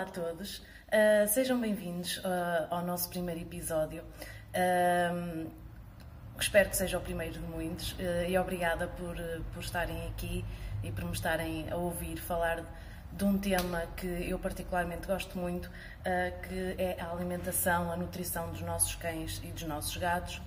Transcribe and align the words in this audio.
Olá 0.00 0.08
a 0.08 0.12
todos, 0.12 0.60
uh, 0.60 1.28
sejam 1.28 1.60
bem-vindos 1.60 2.16
uh, 2.18 2.22
ao 2.70 2.82
nosso 2.82 3.10
primeiro 3.10 3.42
episódio. 3.42 4.02
Uh, 4.02 5.50
espero 6.40 6.70
que 6.70 6.76
seja 6.78 6.96
o 6.96 7.02
primeiro 7.02 7.34
de 7.34 7.40
muitos 7.40 7.94
e 8.26 8.38
obrigada 8.38 8.86
por, 8.86 9.14
por 9.52 9.62
estarem 9.62 10.08
aqui 10.08 10.42
e 10.82 10.90
por 10.90 11.04
me 11.04 11.12
estarem 11.12 11.70
a 11.70 11.76
ouvir 11.76 12.16
falar 12.16 12.64
de 13.12 13.24
um 13.24 13.36
tema 13.36 13.82
que 13.94 14.06
eu 14.06 14.38
particularmente 14.38 15.06
gosto 15.06 15.36
muito, 15.36 15.70
que 16.48 16.76
é 16.78 16.96
a 16.98 17.10
alimentação, 17.10 17.92
a 17.92 17.96
nutrição 17.96 18.48
dos 18.48 18.62
nossos 18.62 18.94
cães 18.94 19.38
e 19.44 19.48
dos 19.48 19.64
nossos 19.64 19.94
gatos, 19.98 20.40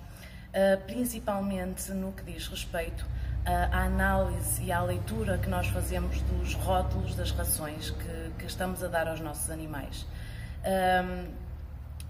principalmente 0.87 1.91
no 1.91 2.11
que 2.11 2.23
diz 2.23 2.47
respeito 2.47 3.05
à 3.45 3.83
análise 3.83 4.63
e 4.63 4.71
à 4.71 4.81
leitura 4.81 5.37
que 5.37 5.49
nós 5.49 5.67
fazemos 5.67 6.19
dos 6.23 6.55
rótulos 6.55 7.13
das 7.13 7.29
rações 7.29 7.91
que, 7.91 8.22
que 8.37 8.45
estamos 8.45 8.83
a 8.83 8.87
dar 8.87 9.07
aos 9.07 9.19
nossos 9.19 9.49
animais. 9.49 10.05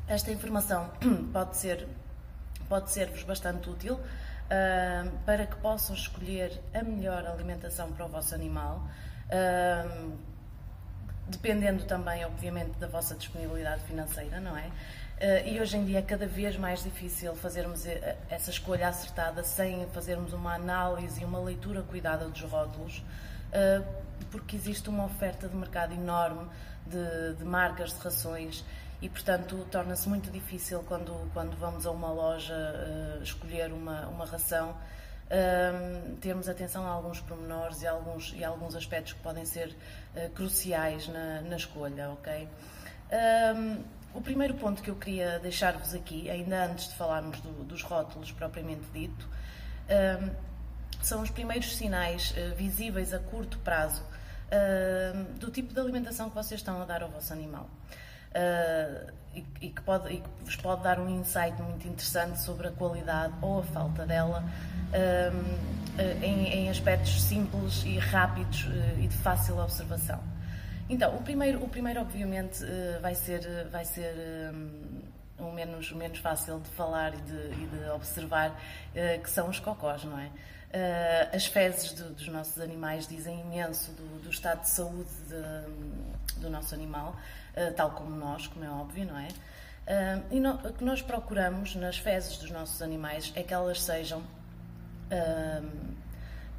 esta 0.08 0.32
informação 0.32 0.92
pode 1.32 1.58
ser 1.58 1.88
pode 2.70 2.92
ser-vos 2.92 3.24
bastante 3.24 3.70
útil 3.70 4.00
para 5.26 5.46
que 5.46 5.56
possam 5.58 5.96
escolher 5.96 6.62
a 6.74 6.84
melhor 6.84 7.26
alimentação 7.26 7.92
para 7.92 8.06
o 8.06 8.10
vosso 8.10 8.36
animal, 8.36 8.88
dependendo 11.28 11.86
também, 11.86 12.24
obviamente, 12.26 12.78
da 12.78 12.88
vossa 12.88 13.16
disponibilidade 13.16 13.82
financeira, 13.84 14.40
não 14.40 14.58
é? 14.58 14.70
Uh, 15.14 15.48
e 15.48 15.62
hoje 15.62 15.78
em 15.78 15.86
dia 15.86 16.00
é 16.00 16.02
cada 16.02 16.26
vez 16.26 16.58
mais 16.58 16.84
difícil 16.84 17.34
fazermos 17.36 17.86
eh, 17.86 18.18
essa 18.30 18.50
escolha 18.50 18.90
acertada 18.90 19.44
sem 19.44 19.88
fazermos 19.94 20.34
uma 20.34 20.56
análise 20.56 21.22
e 21.22 21.24
uma 21.24 21.40
leitura 21.40 21.82
cuidada 21.84 22.28
dos 22.28 22.42
rótulos, 22.42 23.02
porque 24.32 24.56
existe 24.56 24.90
uma 24.90 25.06
oferta 25.06 25.48
de 25.48 25.56
mercado 25.56 25.94
enorme 25.94 26.50
de, 26.86 27.36
de 27.38 27.44
marcas 27.44 27.94
de 27.94 28.00
rações 28.00 28.64
e, 29.02 29.10
portanto, 29.10 29.68
torna-se 29.70 30.08
muito 30.08 30.32
difícil 30.32 30.84
quando, 30.88 31.30
quando 31.34 31.56
vamos 31.58 31.86
a 31.86 31.92
uma 31.92 32.12
loja 32.12 32.54
uh, 32.54 33.24
escolher 33.24 33.72
uma, 33.72 34.08
uma 34.08 34.26
ração. 34.26 34.76
termos 36.22 36.48
atenção 36.48 36.86
a 36.86 36.90
alguns 36.90 37.20
pormenores 37.22 37.82
e 37.82 37.88
alguns, 37.88 38.34
e 38.36 38.44
alguns 38.44 38.76
aspectos 38.76 39.14
que 39.14 39.20
podem 39.20 39.46
ser 39.46 39.76
cruciais 40.36 41.08
na, 41.08 41.42
na 41.42 41.56
escolha, 41.56 42.12
ok? 42.12 42.48
O 44.14 44.22
primeiro 44.22 44.54
ponto 44.54 44.84
que 44.84 44.92
eu 44.92 44.96
queria 44.96 45.40
deixar-vos 45.40 45.96
aqui, 45.96 46.30
ainda 46.30 46.66
antes 46.66 46.88
de 46.88 46.96
falarmos 46.96 47.42
do, 47.42 47.64
dos 47.64 47.82
rótulos 47.82 48.32
propriamente 48.32 48.86
dito, 48.94 49.28
são 51.08 51.22
os 51.22 51.30
primeiros 51.30 51.76
sinais 51.76 52.32
uh, 52.32 52.56
visíveis 52.56 53.14
a 53.14 53.20
curto 53.20 53.58
prazo 53.60 54.02
uh, 54.04 55.24
do 55.40 55.52
tipo 55.52 55.74
de 55.74 55.80
alimentação 55.80 56.30
que 56.30 56.36
vocês 56.36 56.60
estão 56.60 56.82
a 56.82 56.86
dar 56.86 57.04
ao 57.04 57.10
vosso 57.10 57.34
animal. 57.34 57.70
Uh, 58.32 59.12
e, 59.36 59.46
e, 59.62 59.70
que 59.70 59.82
pode, 59.82 60.14
e, 60.14 60.18
que 60.18 60.30
vos 60.44 60.56
pode 60.56 60.84
dar 60.84 61.00
um 61.00 61.10
insight 61.10 61.60
muito 61.62 61.88
interessante 61.88 62.40
sobre 62.40 62.68
a 62.68 62.72
qualidade 62.72 63.34
ou 63.42 63.60
a 63.60 63.64
falta 63.64 64.06
dela 64.06 64.44
em, 66.22 66.54
em, 66.54 66.70
aspectos 66.70 67.20
simples 67.24 67.84
e 67.84 67.98
rápidos 67.98 68.68
e 69.00 69.08
de 69.08 69.18
fácil 69.18 69.58
observação. 69.58 70.22
Então, 70.90 71.16
o 71.16 71.22
primeiro, 71.24 71.64
o 71.64 71.70
primeiro 71.70 72.02
obviamente, 72.02 72.64
eh, 72.64 73.00
vai 73.02 73.16
ser, 73.16 73.46
eh, 73.46 73.68
vai 73.72 73.86
ser 73.86 74.14
um 75.40 75.50
eh, 75.50 75.54
menos, 75.54 75.92
menos 75.94 76.20
fácil 76.20 76.60
de 76.60 76.70
falar 76.70 77.14
e 77.14 77.22
de, 77.22 77.64
e 77.64 77.68
de 77.68 77.90
observar, 77.92 78.56
que 79.24 79.30
são 79.30 79.50
os 79.50 79.60
cocós, 79.60 80.04
não 80.04 80.20
é? 80.20 80.30
As 81.34 81.46
fezes 81.46 81.94
do, 81.94 82.10
dos 82.12 82.28
nossos 82.28 82.60
animais 82.60 83.08
dizem 83.08 83.40
imenso 83.42 83.92
do, 83.92 84.24
do 84.24 84.30
estado 84.30 84.62
de 84.62 84.70
saúde 84.70 85.10
de, 85.28 86.40
do 86.40 86.50
nosso 86.50 86.74
animal, 86.74 87.16
tal 87.76 87.92
como 87.92 88.16
nós, 88.16 88.48
como 88.48 88.66
é 88.66 88.70
óbvio, 88.70 89.06
não 89.06 89.18
é? 89.18 89.28
E 90.32 90.40
no, 90.40 90.56
o 90.56 90.74
que 90.74 90.84
nós 90.84 91.02
procuramos 91.02 91.76
nas 91.76 91.98
fezes 91.98 92.38
dos 92.38 92.50
nossos 92.50 92.82
animais 92.82 93.32
é 93.36 93.44
que 93.44 93.54
elas 93.54 93.82
sejam 93.82 94.24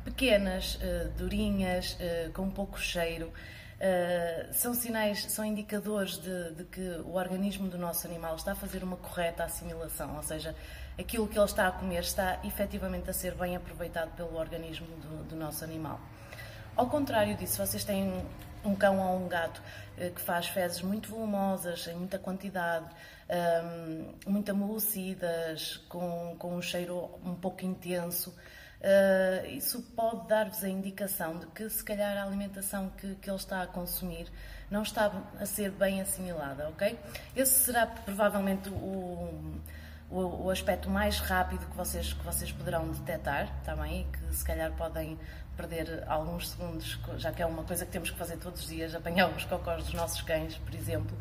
pequenas, 0.04 0.78
durinhas, 1.16 1.96
com 2.34 2.48
pouco 2.50 2.78
cheiro, 2.78 3.32
Uh, 3.74 4.52
são 4.54 4.72
sinais, 4.72 5.24
são 5.24 5.44
indicadores 5.44 6.16
de, 6.18 6.52
de, 6.52 6.64
que 6.64 6.80
o 7.04 7.14
organismo 7.14 7.68
do 7.68 7.76
nosso 7.76 8.06
animal 8.06 8.36
está 8.36 8.52
a 8.52 8.54
fazer 8.54 8.84
uma 8.84 8.96
correta 8.96 9.44
assimilação, 9.44 10.16
ou 10.16 10.22
seja, 10.22 10.54
aquilo 10.98 11.26
que 11.26 11.36
ele 11.36 11.44
está 11.44 11.66
a 11.68 11.72
comer 11.72 12.00
está 12.00 12.38
efetivamente 12.44 13.10
a 13.10 13.12
ser 13.12 13.34
bem 13.34 13.56
aproveitado 13.56 14.14
pelo 14.14 14.36
organismo 14.36 14.86
do, 14.86 15.24
do 15.24 15.36
nosso 15.36 15.64
animal. 15.64 16.00
Ao 16.76 16.88
contrário 16.88 17.36
disso, 17.36 17.64
vocês 17.64 17.84
têm 17.84 18.24
um 18.64 18.74
cão 18.74 18.98
ou 19.00 19.24
um 19.24 19.28
gato 19.28 19.60
uh, 19.98 20.10
que 20.14 20.20
faz 20.20 20.46
fezes 20.46 20.80
muito 20.80 21.10
volumosas, 21.10 21.86
em 21.88 21.96
muita 21.96 22.18
quantidade, 22.18 22.86
ah, 23.28 23.62
muito 24.26 24.50
amolecidas, 24.50 25.78
com, 25.88 26.36
com 26.38 26.56
um 26.56 26.62
cheiro 26.62 27.10
um 27.24 27.34
pouco 27.34 27.64
intenso. 27.64 28.34
Uh, 28.84 29.46
isso 29.48 29.80
pode 29.96 30.28
dar-vos 30.28 30.62
a 30.62 30.68
indicação 30.68 31.38
de 31.38 31.46
que 31.46 31.70
se 31.70 31.82
calhar 31.82 32.18
a 32.18 32.22
alimentação 32.22 32.90
que, 32.90 33.14
que 33.14 33.30
ele 33.30 33.38
está 33.38 33.62
a 33.62 33.66
consumir 33.66 34.30
não 34.70 34.82
está 34.82 35.10
a 35.40 35.46
ser 35.46 35.70
bem 35.70 36.02
assimilada, 36.02 36.68
ok? 36.68 36.98
Esse 37.34 37.60
será 37.60 37.86
provavelmente 37.86 38.68
o, 38.68 39.58
o, 40.10 40.44
o, 40.44 40.50
aspecto 40.50 40.90
mais 40.90 41.18
rápido 41.18 41.64
que 41.64 41.74
vocês, 41.74 42.12
que 42.12 42.22
vocês 42.22 42.52
poderão 42.52 42.90
detectar, 42.90 43.48
também, 43.64 44.04
tá 44.04 44.18
que 44.18 44.34
se 44.34 44.44
calhar 44.44 44.70
podem 44.72 45.18
perder 45.56 46.04
alguns 46.06 46.50
segundos, 46.50 47.00
já 47.16 47.32
que 47.32 47.40
é 47.40 47.46
uma 47.46 47.64
coisa 47.64 47.86
que 47.86 47.92
temos 47.92 48.10
que 48.10 48.18
fazer 48.18 48.36
todos 48.36 48.60
os 48.60 48.66
dias, 48.66 48.94
apanhar 48.94 49.30
os 49.30 49.44
cocós 49.44 49.82
dos 49.84 49.94
nossos 49.94 50.20
cães, 50.20 50.58
por 50.58 50.74
exemplo. 50.74 51.16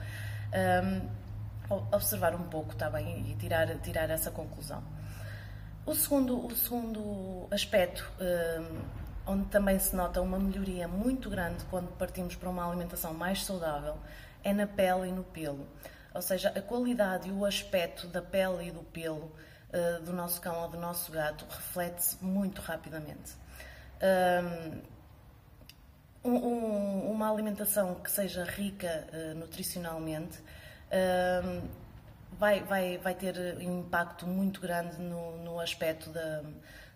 Um, 0.52 1.24
observar 1.94 2.36
um 2.36 2.44
pouco, 2.44 2.74
está 2.74 2.90
bem, 2.90 3.32
e 3.32 3.36
tirar, 3.36 3.68
tirar 3.78 4.10
essa 4.10 4.30
conclusão. 4.30 4.84
O 5.86 5.94
segundo, 5.94 6.46
o 6.46 6.56
segundo 6.56 7.46
aspecto, 7.52 8.10
um, 8.18 9.32
onde 9.34 9.46
também 9.50 9.78
se 9.80 9.94
nota 9.94 10.22
uma 10.22 10.40
melhoria 10.40 10.88
muito 10.88 11.30
grande 11.30 11.66
quando 11.66 11.90
partimos 11.98 12.38
para 12.38 12.50
uma 12.50 12.66
alimentação 12.66 13.14
mais 13.14 13.44
saudável, 13.44 13.98
é 14.46 14.54
na 14.54 14.66
pele 14.66 15.10
e 15.10 15.12
no 15.12 15.26
pelo. 15.26 15.68
Ou 16.14 16.22
seja, 16.22 16.54
a 16.56 16.62
qualidade 16.62 17.28
e 17.28 17.34
o 17.34 17.46
aspecto 17.46 18.08
da 18.08 18.22
pele 18.22 18.70
e 18.70 18.72
do 18.72 18.82
pelo 18.82 19.26
uh, 19.26 20.02
do 20.06 20.14
nosso 20.14 20.40
cão 20.40 20.62
ou 20.62 20.70
do 20.70 20.78
nosso 20.78 21.12
gato 21.12 21.46
reflete-se 21.50 22.24
muito 22.24 22.62
rapidamente. 22.62 23.36
Um, 26.24 26.30
um, 26.32 27.12
uma 27.12 27.30
alimentação 27.30 27.96
que 27.96 28.10
seja 28.10 28.46
rica 28.46 29.06
nutricionalmente 29.36 30.40
vai, 32.40 32.62
vai, 32.64 32.98
vai 32.98 33.16
ter 33.16 33.38
um 33.60 33.80
impacto 33.80 34.28
muito 34.28 34.60
grande 34.62 35.00
no, 35.00 35.38
no 35.44 35.60
aspecto 35.60 36.10
da, 36.10 36.44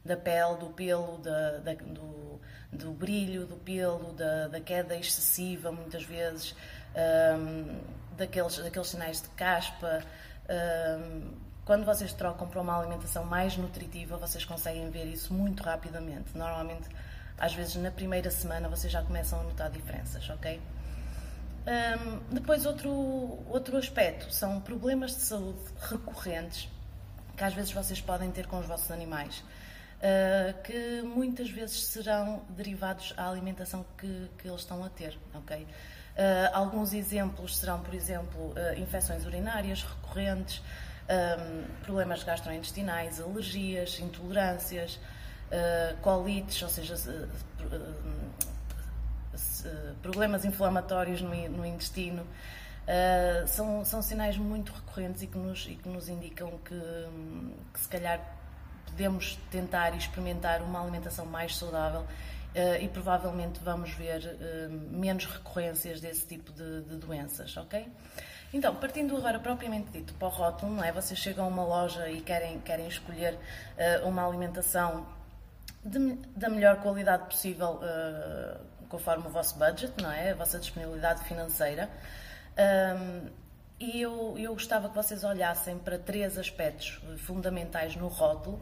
da 0.03 0.17
pele, 0.17 0.57
do 0.59 0.67
pelo, 0.67 1.17
da, 1.17 1.57
da, 1.59 1.73
do, 1.73 2.39
do 2.71 2.91
brilho 2.91 3.45
do 3.45 3.55
pelo, 3.57 4.13
da, 4.13 4.47
da 4.47 4.59
queda 4.59 4.95
excessiva, 4.95 5.71
muitas 5.71 6.03
vezes, 6.03 6.55
um, 7.37 7.79
daqueles, 8.15 8.57
daqueles 8.57 8.87
sinais 8.87 9.21
de 9.21 9.29
caspa. 9.29 10.03
Um, 10.49 11.33
quando 11.65 11.85
vocês 11.85 12.13
trocam 12.13 12.47
para 12.47 12.61
uma 12.61 12.79
alimentação 12.79 13.25
mais 13.25 13.57
nutritiva, 13.57 14.15
vocês 14.17 14.45
conseguem 14.45 14.89
ver 14.89 15.05
isso 15.05 15.33
muito 15.33 15.63
rapidamente. 15.63 16.37
Normalmente, 16.37 16.87
às 17.37 17.53
vezes, 17.53 17.75
na 17.75 17.91
primeira 17.91 18.31
semana, 18.31 18.69
vocês 18.69 18.91
já 18.91 19.03
começam 19.03 19.39
a 19.41 19.43
notar 19.43 19.69
diferenças, 19.69 20.29
ok? 20.29 20.61
Um, 21.67 22.19
depois, 22.33 22.65
outro, 22.65 22.89
outro 23.49 23.75
aspecto 23.77 24.31
são 24.31 24.61
problemas 24.61 25.11
de 25.11 25.21
saúde 25.21 25.59
recorrentes 25.81 26.69
que 27.37 27.43
às 27.43 27.53
vezes 27.53 27.71
vocês 27.71 28.01
podem 28.01 28.31
ter 28.31 28.47
com 28.47 28.57
os 28.57 28.65
vossos 28.65 28.89
animais, 28.89 29.43
uh, 29.99 30.61
que 30.63 31.03
muitas 31.03 31.49
vezes 31.49 31.85
serão 31.85 32.41
derivados 32.49 33.13
à 33.15 33.29
alimentação 33.29 33.85
que, 33.97 34.29
que 34.39 34.47
eles 34.47 34.61
estão 34.61 34.83
a 34.83 34.89
ter. 34.89 35.17
Okay? 35.35 35.61
Uh, 35.61 35.67
alguns 36.51 36.93
exemplos 36.93 37.57
serão, 37.57 37.79
por 37.79 37.93
exemplo, 37.93 38.53
uh, 38.53 38.79
infecções 38.79 39.23
urinárias 39.23 39.83
recorrentes, 39.83 40.63
um, 41.07 41.83
problemas 41.83 42.23
gastrointestinais, 42.23 43.21
alergias, 43.21 43.99
intolerâncias, 43.99 44.99
colites, 46.01 46.61
ou 46.61 46.67
seja, 46.67 46.95
problemas 50.01 50.45
inflamatórios 50.45 51.21
no, 51.21 51.29
no 51.49 51.65
intestino. 51.65 52.25
Uh, 52.87 53.45
são, 53.47 53.83
são 53.83 54.01
sinais 54.01 54.37
muito 54.37 54.71
recorrentes 54.71 55.21
e 55.21 55.27
que 55.27 55.37
nos, 55.37 55.67
e 55.67 55.75
que 55.75 55.89
nos 55.89 56.07
indicam 56.07 56.57
que, 56.63 56.79
que 57.73 57.79
se 57.81 57.87
calhar 57.89 58.21
podemos 58.85 59.37
tentar 59.51 59.93
e 59.93 59.97
experimentar 59.97 60.61
uma 60.61 60.81
alimentação 60.81 61.25
mais 61.25 61.57
saudável 61.57 62.01
uh, 62.01 62.81
e 62.81 62.87
provavelmente 62.87 63.59
vamos 63.61 63.91
ver 63.91 64.21
menos 64.89 65.25
recorrências 65.25 65.99
desse 65.99 66.25
tipo 66.25 66.53
de, 66.53 66.83
de, 66.83 66.95
doenças, 66.95 67.57
ok? 67.57 67.91
Então, 68.53 68.73
partindo 68.75 69.17
agora 69.17 69.37
propriamente 69.37 69.91
dito 69.91 70.13
para 70.13 70.29
o 70.29 70.31
rótulo, 70.31 70.73
não 70.73 70.83
é? 70.83 70.89
Vocês 70.93 71.19
chegam 71.19 71.43
a 71.43 71.47
uma 71.49 71.65
loja 71.65 72.09
e 72.09 72.21
querem, 72.21 72.61
querem 72.61 72.87
escolher 72.87 73.37
uma 74.05 74.25
alimentação 74.25 75.05
de, 75.83 76.15
da 76.33 76.47
melhor 76.47 76.77
qualidade 76.77 77.25
possível 77.25 77.81
conforme 78.89 79.27
o 79.27 79.29
vosso 79.29 79.57
budget, 79.57 79.93
não 80.01 80.11
é? 80.11 80.31
A 80.31 80.35
vossa 80.35 80.59
disponibilidade 80.59 81.23
financeira. 81.23 81.89
Um, 82.57 83.29
e 83.79 84.01
eu, 84.01 84.35
eu 84.37 84.53
gostava 84.53 84.89
que 84.89 84.95
vocês 84.95 85.23
olhassem 85.23 85.77
para 85.77 85.99
três 85.99 86.37
aspectos 86.37 86.99
fundamentais 87.17 87.95
no 87.95 88.07
rótulo, 88.07 88.59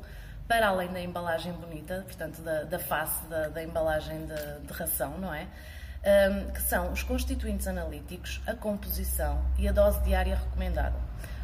para 0.47 0.67
além 0.67 0.91
da 0.91 1.01
embalagem 1.01 1.53
bonita, 1.53 2.03
portanto, 2.05 2.41
da, 2.41 2.63
da 2.63 2.77
face 2.77 3.25
da, 3.27 3.47
da 3.47 3.63
embalagem 3.63 4.25
de, 4.25 4.67
de, 4.67 4.73
ração, 4.73 5.17
não 5.17 5.33
é? 5.33 5.47
Um, 6.03 6.51
que 6.51 6.61
são 6.61 6.91
os 6.91 7.01
constituintes 7.01 7.65
analíticos, 7.67 8.41
a 8.45 8.53
composição 8.53 9.43
e 9.57 9.67
a 9.67 9.71
dose 9.71 10.03
diária 10.03 10.35
recomendada. 10.35 10.95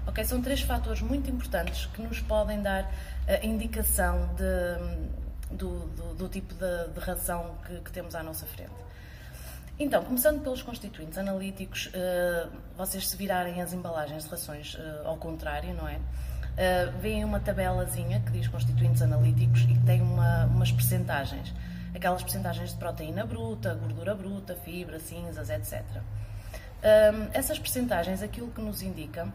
Ok, 0.06 0.24
são 0.26 0.42
três 0.42 0.62
fatores 0.62 1.02
muito 1.02 1.32
importantes 1.32 1.86
que 1.88 2.02
nos 2.02 2.20
podem 2.20 2.62
dar 2.62 2.92
a 3.28 3.46
indicação 3.46 4.30
de, 4.36 5.21
do, 5.52 5.88
do, 5.90 6.14
do, 6.16 6.30
tipo 6.30 6.54
de, 6.54 6.94
de 6.94 7.00
ração 7.00 7.56
que, 7.66 7.80
que 7.82 7.92
temos 7.92 8.16
à 8.16 8.24
nossa 8.24 8.46
frente. 8.46 8.72
Então, 9.80 10.04
começando 10.04 10.42
pelos 10.44 10.62
constituintes 10.62 11.18
analíticos, 11.18 11.88
uh, 11.88 12.52
vocês 12.78 13.08
se 13.08 13.18
virarem 13.18 13.62
as 13.62 13.74
embalagens 13.74 14.26
de 14.26 14.30
rações 14.30 14.76
uh, 14.76 15.08
ao 15.08 15.18
contrário, 15.18 15.74
não 15.74 15.88
é? 15.88 15.96
Uh, 15.96 17.00
veem 17.00 17.26
uma 17.26 17.40
tabelazinha 17.40 18.20
que 18.20 18.32
diz 18.32 18.48
constituintes 18.48 19.02
analíticos 19.02 19.62
e 19.62 19.68
que 19.68 19.84
tem 19.84 20.02
uma, 20.02 20.46
umas 20.46 20.72
percentagens. 20.72 21.54
Aquelas 21.96 22.22
percentagens 22.22 22.72
de 22.72 22.78
proteína 22.78 23.26
bruta, 23.26 23.74
gordura 23.74 24.14
bruta, 24.14 24.56
fibra, 24.56 25.00
cinzas, 25.00 25.50
etc. 25.50 25.84
essas 27.34 27.60
percentagens, 27.60 28.22
aquilo 28.22 28.50
que 28.52 28.62
nos 28.62 28.82
indica 28.82 29.28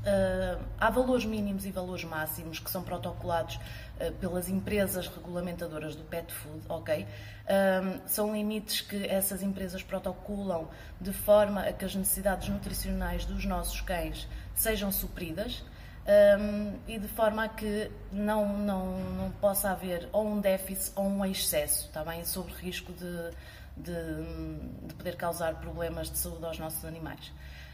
Uh, 0.00 0.58
há 0.78 0.88
valores 0.88 1.26
mínimos 1.26 1.66
e 1.66 1.70
valores 1.70 2.04
máximos 2.04 2.58
que 2.58 2.70
são 2.70 2.82
protocolados 2.82 3.56
uh, 3.56 4.10
pelas 4.12 4.48
empresas 4.48 5.06
regulamentadoras 5.06 5.94
do 5.94 6.02
pet 6.04 6.32
food, 6.32 6.64
ok? 6.70 7.04
Uh, 7.04 8.00
são 8.06 8.32
limites 8.32 8.80
que 8.80 9.06
essas 9.06 9.42
empresas 9.42 9.82
protocolam 9.82 10.70
de 10.98 11.12
forma 11.12 11.64
a 11.64 11.72
que 11.72 11.84
as 11.84 11.94
necessidades 11.94 12.48
nutricionais 12.48 13.26
dos 13.26 13.44
nossos 13.44 13.82
cães 13.82 14.26
sejam 14.54 14.90
supridas 14.90 15.62
e 16.88 16.98
de 16.98 17.06
forma 17.06 17.44
a 17.44 17.48
que 17.48 17.88
não, 18.10 18.58
não, 18.58 18.98
não 19.12 19.30
possa 19.32 19.70
haver 19.70 20.08
ou 20.12 20.26
um 20.26 20.40
déficit 20.40 20.92
ou 20.96 21.04
um 21.04 21.24
excesso, 21.24 21.86
está 21.86 22.02
bem? 22.02 22.24
Sob 22.24 22.50
risco 22.54 22.92
de, 22.92 23.30
de, 23.76 24.86
de 24.88 24.94
poder 24.94 25.14
causar 25.14 25.54
problemas 25.56 26.10
de 26.10 26.18
saúde 26.18 26.44
aos 26.44 26.58
nossos 26.58 26.84
animais. 26.84 27.30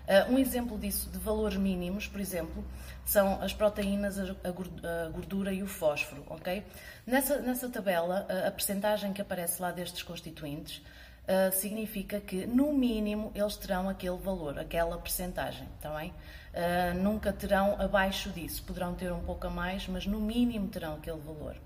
Uh, 0.06 0.32
um 0.32 0.38
exemplo 0.38 0.79
disso, 0.79 1.11
de 1.11 1.19
valores 1.19 1.56
mínimos, 1.56 2.06
por 2.06 2.20
exemplo, 2.20 2.64
são 3.05 3.43
as 3.43 3.53
proteínas, 3.53 4.19
a 4.19 5.08
gordura 5.11 5.53
e 5.53 5.64
o 5.64 5.67
fósforo, 5.67 6.25
ok? 6.29 6.64
Nessa, 7.05 7.41
nessa 7.41 7.69
tabela, 7.69 8.25
a, 8.29 8.47
a 8.47 8.50
percentagem 8.53 9.12
que 9.12 9.20
aparece 9.20 9.61
lá 9.61 9.73
destes 9.73 10.05
constituintes 10.05 10.79
uh, 10.79 11.53
significa 11.53 12.20
que, 12.20 12.47
no 12.47 12.73
mínimo, 12.73 13.32
eles 13.35 13.56
terão 13.56 13.88
aquele 13.88 14.17
valor, 14.17 14.61
aquela 14.61 14.97
percentagem, 14.97 15.69
está 15.76 15.91
bem? 15.97 16.11
Uh, 16.55 16.94
nunca 17.02 17.32
terão 17.32 17.75
abaixo 17.81 18.31
disso, 18.31 18.62
poderão 18.62 18.94
ter 18.94 19.12
um 19.12 19.20
pouco 19.20 19.44
a 19.49 19.50
mais, 19.50 19.88
mas 19.88 20.06
no 20.06 20.20
mínimo 20.20 20.69
terão 20.69 20.94
aquele 20.94 21.19
valor. 21.19 21.56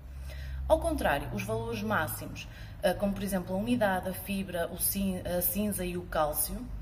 Ao 0.67 0.79
contrário, 0.79 1.29
os 1.33 1.43
valores 1.43 1.83
máximos, 1.83 2.47
como 2.97 3.13
por 3.13 3.21
exemplo 3.21 3.53
a 3.53 3.57
umidade, 3.57 4.07
a 4.07 4.13
fibra, 4.13 4.69
a 5.37 5.41
cinza 5.41 5.83
e 5.83 5.97
o 5.97 6.03
cálcio, 6.03 6.55
ah, 6.55 6.80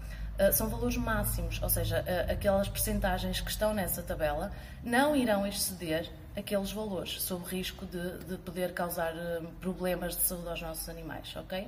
são 0.53 0.69
valores 0.69 0.95
máximos, 0.95 1.61
ou 1.61 1.67
seja, 1.67 1.99
uh, 1.99 2.31
aquelas 2.31 2.69
percentagens 2.69 3.41
que 3.41 3.51
estão 3.51 3.73
nessa 3.73 4.01
tabela 4.01 4.51
não 4.81 5.13
irão 5.13 5.45
exceder 5.45 6.09
aqueles 6.35 6.71
valores, 6.71 7.21
sob 7.21 7.45
risco 7.45 7.85
de, 7.85 8.19
de 8.19 8.37
poder 8.37 8.73
causar 8.73 9.13
uh, 9.13 9.45
problemas 9.59 10.15
de 10.15 10.21
saúde 10.21 10.47
aos 10.47 10.61
nossos 10.61 10.87
animais, 10.87 11.35
ok? 11.35 11.67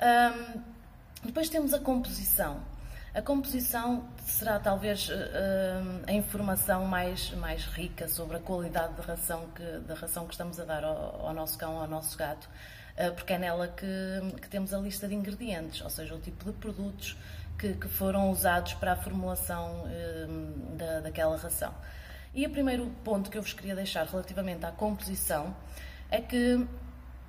Um, 0.00 0.60
depois 1.24 1.48
temos 1.48 1.74
a 1.74 1.80
composição. 1.80 2.60
A 3.14 3.20
composição 3.20 4.08
será 4.24 4.58
talvez 4.58 5.10
a 6.06 6.12
informação 6.12 6.86
mais, 6.86 7.30
mais 7.32 7.64
rica 7.66 8.08
sobre 8.08 8.38
a 8.38 8.40
qualidade 8.40 8.94
da 8.94 9.02
ração 9.02 9.48
que, 9.54 9.62
da 9.86 9.94
ração 9.94 10.24
que 10.26 10.32
estamos 10.32 10.58
a 10.58 10.64
dar 10.64 10.82
ao, 10.82 11.26
ao 11.26 11.34
nosso 11.34 11.58
cão, 11.58 11.78
ao 11.78 11.86
nosso 11.86 12.16
gato, 12.16 12.48
porque 13.14 13.34
é 13.34 13.38
nela 13.38 13.68
que, 13.68 13.86
que 14.40 14.48
temos 14.48 14.72
a 14.72 14.78
lista 14.78 15.06
de 15.06 15.14
ingredientes, 15.14 15.82
ou 15.82 15.90
seja, 15.90 16.14
o 16.14 16.20
tipo 16.20 16.42
de 16.46 16.52
produtos, 16.52 17.18
que, 17.58 17.74
que 17.74 17.88
foram 17.88 18.30
usados 18.30 18.74
para 18.74 18.92
a 18.92 18.96
formulação 18.96 19.84
um, 20.28 20.76
da, 20.76 21.00
daquela 21.00 21.36
ração. 21.36 21.74
E 22.34 22.46
o 22.46 22.50
primeiro 22.50 22.86
ponto 23.04 23.30
que 23.30 23.36
eu 23.36 23.42
vos 23.42 23.52
queria 23.52 23.74
deixar 23.74 24.06
relativamente 24.06 24.64
à 24.64 24.70
composição 24.70 25.54
é 26.10 26.20
que 26.20 26.66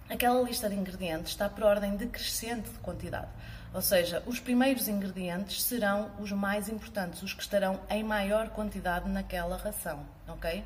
aquela 0.10 0.42
lista 0.42 0.70
de 0.70 0.76
ingredientes 0.76 1.32
está 1.32 1.50
por 1.50 1.64
ordem 1.64 1.96
decrescente 1.96 2.70
de 2.70 2.80
quantidade. 2.80 3.28
Ou 3.74 3.82
seja, 3.82 4.22
os 4.26 4.40
primeiros 4.40 4.88
ingredientes 4.88 5.64
serão 5.64 6.12
os 6.20 6.32
mais 6.32 6.70
importantes, 6.70 7.24
os 7.24 7.34
que 7.34 7.42
estarão 7.42 7.80
em 7.90 8.04
maior 8.04 8.50
quantidade 8.50 9.10
naquela 9.10 9.58
ração, 9.58 10.06
ok? 10.28 10.64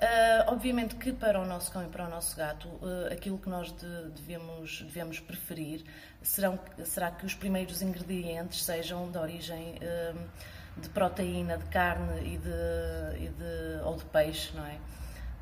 Uh, 0.00 0.50
obviamente 0.50 0.94
que 0.94 1.12
para 1.12 1.38
o 1.38 1.44
nosso 1.44 1.70
cão 1.70 1.84
e 1.84 1.88
para 1.88 2.06
o 2.06 2.08
nosso 2.08 2.34
gato, 2.34 2.66
uh, 2.68 3.12
aquilo 3.12 3.36
que 3.36 3.50
nós 3.50 3.70
de, 3.70 4.08
devemos, 4.16 4.80
devemos 4.80 5.20
preferir 5.20 5.84
serão, 6.22 6.58
será 6.86 7.10
que 7.10 7.26
os 7.26 7.34
primeiros 7.34 7.82
ingredientes 7.82 8.62
sejam 8.62 9.10
de 9.10 9.18
origem 9.18 9.74
uh, 9.74 10.80
de 10.80 10.88
proteína, 10.88 11.58
de 11.58 11.66
carne 11.66 12.18
e 12.22 12.38
de, 12.38 13.24
e 13.24 13.28
de, 13.28 13.84
ou 13.84 13.94
de 13.98 14.06
peixe, 14.06 14.56
não 14.56 14.64
é? 14.64 14.78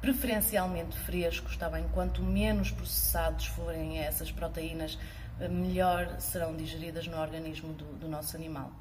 Preferencialmente 0.01 0.99
frescos, 0.99 1.53
está 1.53 1.71
bem? 1.71 1.87
Quanto 1.95 2.21
menos 2.21 2.73
processados 2.73 3.47
forem 3.47 4.01
essas 4.01 4.33
proteínas, 4.33 4.99
melhor 5.39 6.19
serão 6.19 6.57
digeridas 6.57 7.07
no 7.07 7.17
organismo 7.17 7.73
do, 7.75 7.85
do 7.95 8.09
nosso 8.09 8.35
animal. 8.35 8.73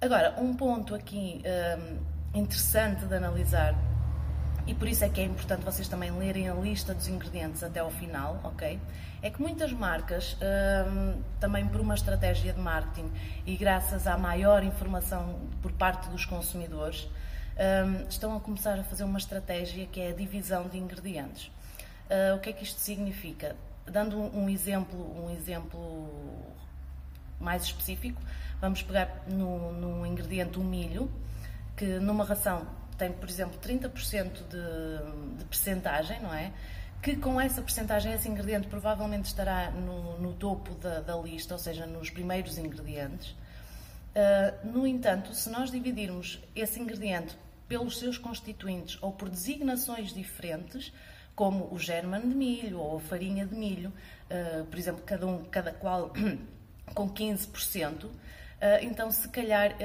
Agora, 0.00 0.34
um 0.38 0.54
ponto 0.54 0.94
aqui 0.94 1.42
interessante 2.34 3.04
de 3.04 3.14
analisar 3.14 3.74
e 4.68 4.74
por 4.74 4.86
isso 4.86 5.02
é 5.02 5.08
que 5.08 5.18
é 5.18 5.24
importante 5.24 5.64
vocês 5.64 5.88
também 5.88 6.10
lerem 6.10 6.50
a 6.50 6.52
lista 6.52 6.92
dos 6.92 7.08
ingredientes 7.08 7.62
até 7.62 7.80
ao 7.80 7.90
final, 7.90 8.38
ok? 8.44 8.78
É 9.22 9.30
que 9.30 9.40
muitas 9.40 9.72
marcas, 9.72 10.36
hum, 10.42 11.22
também 11.40 11.66
por 11.66 11.80
uma 11.80 11.94
estratégia 11.94 12.52
de 12.52 12.60
marketing 12.60 13.10
e 13.46 13.56
graças 13.56 14.06
à 14.06 14.18
maior 14.18 14.62
informação 14.62 15.40
por 15.62 15.72
parte 15.72 16.10
dos 16.10 16.26
consumidores, 16.26 17.08
hum, 17.56 18.04
estão 18.10 18.36
a 18.36 18.40
começar 18.40 18.78
a 18.78 18.84
fazer 18.84 19.04
uma 19.04 19.18
estratégia 19.18 19.86
que 19.86 20.02
é 20.02 20.10
a 20.10 20.12
divisão 20.12 20.68
de 20.68 20.76
ingredientes. 20.76 21.50
Uh, 22.10 22.36
o 22.36 22.38
que 22.38 22.50
é 22.50 22.52
que 22.52 22.62
isto 22.62 22.78
significa? 22.78 23.56
Dando 23.86 24.18
um 24.18 24.50
exemplo, 24.50 25.24
um 25.24 25.30
exemplo 25.30 26.44
mais 27.40 27.62
específico, 27.62 28.20
vamos 28.60 28.82
pegar 28.82 29.22
no, 29.26 29.72
no 29.72 30.06
ingrediente 30.06 30.58
o 30.58 30.62
milho, 30.62 31.10
que 31.74 31.86
numa 31.86 32.24
ração 32.24 32.66
tem, 32.98 33.12
por 33.12 33.28
exemplo, 33.28 33.58
30% 33.60 34.30
de, 34.48 35.38
de 35.38 35.44
percentagem, 35.44 36.20
não 36.20 36.34
é? 36.34 36.52
Que 37.00 37.16
com 37.16 37.40
essa 37.40 37.62
percentagem, 37.62 38.12
esse 38.12 38.28
ingrediente 38.28 38.66
provavelmente 38.66 39.26
estará 39.26 39.70
no, 39.70 40.18
no 40.18 40.32
topo 40.34 40.74
da, 40.74 41.00
da, 41.00 41.16
lista, 41.16 41.54
ou 41.54 41.60
seja, 41.60 41.86
nos 41.86 42.10
primeiros 42.10 42.58
ingredientes. 42.58 43.30
Uh, 43.30 44.66
no 44.66 44.84
entanto, 44.84 45.32
se 45.32 45.48
nós 45.48 45.70
dividirmos 45.70 46.40
esse 46.56 46.80
ingrediente 46.80 47.38
pelos 47.68 47.98
seus 48.00 48.18
constituintes 48.18 48.98
ou 49.00 49.12
por 49.12 49.28
designações 49.28 50.12
diferentes, 50.12 50.92
como 51.36 51.72
o 51.72 51.78
german 51.78 52.22
de 52.22 52.34
milho 52.34 52.80
ou 52.80 52.96
a 52.96 53.00
farinha 53.00 53.46
de 53.46 53.54
milho, 53.54 53.92
uh, 54.28 54.64
por 54.64 54.76
exemplo, 54.76 55.02
cada 55.06 55.24
um, 55.24 55.44
cada 55.44 55.72
qual 55.72 56.12
com 56.92 57.08
15%, 57.08 58.06
uh, 58.06 58.12
então 58.82 59.08
se 59.12 59.28
calhar 59.28 59.76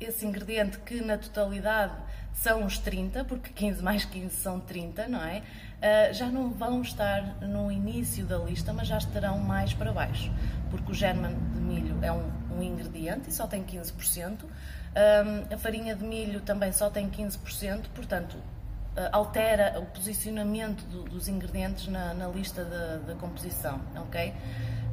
esse 0.00 0.24
ingrediente 0.24 0.78
que 0.78 1.00
na 1.00 1.18
totalidade 1.18 1.94
são 2.32 2.64
os 2.64 2.78
30, 2.78 3.24
porque 3.24 3.50
15 3.52 3.82
mais 3.82 4.04
15 4.04 4.36
são 4.36 4.60
30, 4.60 5.08
não 5.08 5.22
é? 5.22 5.38
Uh, 5.78 6.14
já 6.14 6.26
não 6.26 6.50
vão 6.50 6.82
estar 6.82 7.40
no 7.40 7.70
início 7.70 8.24
da 8.24 8.38
lista, 8.38 8.72
mas 8.72 8.86
já 8.86 8.98
estarão 8.98 9.38
mais 9.38 9.74
para 9.74 9.92
baixo, 9.92 10.32
porque 10.70 10.92
o 10.92 10.94
german 10.94 11.34
de 11.54 11.60
milho 11.60 11.98
é 12.02 12.12
um, 12.12 12.30
um 12.56 12.62
ingrediente 12.62 13.28
e 13.28 13.32
só 13.32 13.46
tem 13.46 13.64
15%, 13.64 14.44
um, 14.44 15.54
a 15.54 15.58
farinha 15.58 15.94
de 15.94 16.04
milho 16.04 16.40
também 16.40 16.72
só 16.72 16.88
tem 16.88 17.08
15%, 17.08 17.86
portanto, 17.94 18.34
uh, 18.34 19.08
altera 19.10 19.78
o 19.80 19.86
posicionamento 19.86 20.84
do, 20.84 21.04
dos 21.04 21.26
ingredientes 21.26 21.88
na, 21.88 22.14
na 22.14 22.28
lista 22.28 22.64
da 22.64 23.14
composição, 23.14 23.80
ok? 23.96 24.32